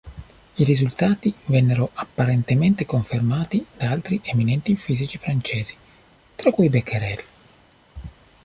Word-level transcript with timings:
I 0.57 0.63
risultati 0.63 1.31
vennero 1.45 1.91
apparentemente 1.93 2.87
confermati 2.87 3.63
da 3.77 3.91
altri 3.91 4.19
eminenti 4.23 4.75
fisici 4.75 5.19
francesi, 5.19 5.75
tra 6.33 6.49
cui 6.49 6.69
Becquerel. 6.69 7.23